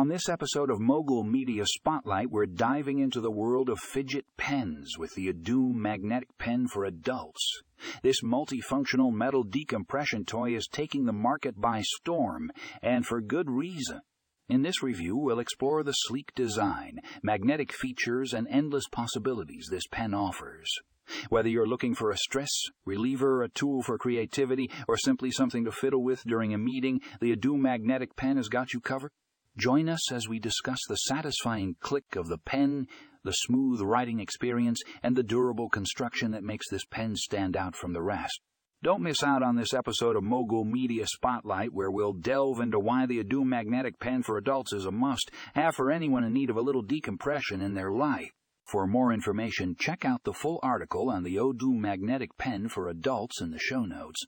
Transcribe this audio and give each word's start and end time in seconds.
On 0.00 0.08
this 0.08 0.30
episode 0.30 0.70
of 0.70 0.80
Mogul 0.80 1.24
Media 1.24 1.66
Spotlight, 1.66 2.30
we're 2.30 2.46
diving 2.46 3.00
into 3.00 3.20
the 3.20 3.30
world 3.30 3.68
of 3.68 3.78
fidget 3.78 4.24
pens 4.38 4.96
with 4.98 5.14
the 5.14 5.30
Odoom 5.30 5.74
Magnetic 5.74 6.38
Pen 6.38 6.68
for 6.68 6.86
Adults. 6.86 7.60
This 8.02 8.22
multifunctional 8.22 9.12
metal 9.12 9.42
decompression 9.42 10.24
toy 10.24 10.56
is 10.56 10.66
taking 10.72 11.04
the 11.04 11.12
market 11.12 11.60
by 11.60 11.82
storm, 11.82 12.50
and 12.80 13.04
for 13.04 13.20
good 13.20 13.50
reason. 13.50 14.00
In 14.48 14.62
this 14.62 14.82
review, 14.82 15.18
we'll 15.18 15.38
explore 15.38 15.82
the 15.82 15.92
sleek 15.92 16.32
design, 16.34 17.00
magnetic 17.22 17.70
features, 17.70 18.32
and 18.32 18.48
endless 18.48 18.88
possibilities 18.90 19.68
this 19.70 19.86
pen 19.90 20.14
offers. 20.14 20.70
Whether 21.28 21.50
you're 21.50 21.68
looking 21.68 21.94
for 21.94 22.10
a 22.10 22.16
stress 22.16 22.62
reliever, 22.86 23.42
a 23.42 23.50
tool 23.50 23.82
for 23.82 23.98
creativity, 23.98 24.70
or 24.88 24.96
simply 24.96 25.30
something 25.30 25.66
to 25.66 25.70
fiddle 25.70 26.02
with 26.02 26.24
during 26.24 26.54
a 26.54 26.58
meeting, 26.58 27.02
the 27.20 27.36
Odoom 27.36 27.60
Magnetic 27.60 28.16
Pen 28.16 28.38
has 28.38 28.48
got 28.48 28.72
you 28.72 28.80
covered. 28.80 29.12
Join 29.56 29.88
us 29.88 30.12
as 30.12 30.28
we 30.28 30.38
discuss 30.38 30.78
the 30.88 30.96
satisfying 30.96 31.76
click 31.80 32.16
of 32.16 32.28
the 32.28 32.38
pen, 32.38 32.86
the 33.24 33.32
smooth 33.32 33.80
writing 33.80 34.20
experience, 34.20 34.80
and 35.02 35.16
the 35.16 35.22
durable 35.22 35.68
construction 35.68 36.30
that 36.30 36.44
makes 36.44 36.70
this 36.70 36.84
pen 36.84 37.16
stand 37.16 37.56
out 37.56 37.74
from 37.74 37.92
the 37.92 38.02
rest. 38.02 38.40
Don't 38.82 39.02
miss 39.02 39.22
out 39.22 39.42
on 39.42 39.56
this 39.56 39.74
episode 39.74 40.16
of 40.16 40.22
Mogul 40.22 40.64
Media 40.64 41.06
Spotlight, 41.06 41.74
where 41.74 41.90
we'll 41.90 42.14
delve 42.14 42.60
into 42.60 42.78
why 42.78 43.04
the 43.04 43.22
Odoom 43.22 43.46
Magnetic 43.46 43.98
Pen 43.98 44.22
for 44.22 44.38
Adults 44.38 44.72
is 44.72 44.86
a 44.86 44.90
must 44.90 45.30
have 45.54 45.74
for 45.74 45.90
anyone 45.90 46.24
in 46.24 46.32
need 46.32 46.48
of 46.48 46.56
a 46.56 46.62
little 46.62 46.80
decompression 46.80 47.60
in 47.60 47.74
their 47.74 47.90
life. 47.90 48.30
For 48.64 48.86
more 48.86 49.12
information, 49.12 49.74
check 49.78 50.04
out 50.04 50.22
the 50.22 50.32
full 50.32 50.60
article 50.62 51.10
on 51.10 51.24
the 51.24 51.36
Odoom 51.36 51.80
Magnetic 51.80 52.38
Pen 52.38 52.68
for 52.68 52.88
Adults 52.88 53.42
in 53.42 53.50
the 53.50 53.58
show 53.58 53.84
notes. 53.84 54.24